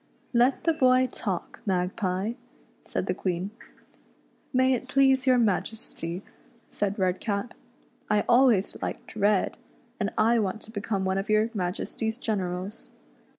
[0.43, 2.33] "Let the boy talk, Magpie,"
[2.81, 3.51] said the Queen."
[4.51, 6.23] May it please your Majesty,"
[6.71, 7.53] said Redcap,"
[8.09, 9.57] I always liked red,
[9.99, 12.89] and I want to become one of your Majesty's generals."